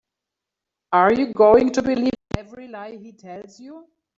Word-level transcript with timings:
Are 0.93 1.13
you 1.13 1.31
going 1.31 1.71
to 1.73 1.83
believe 1.83 2.11
every 2.35 2.67
lie 2.67 2.95
he 2.97 3.11
tells 3.11 3.59
you? 3.59 3.87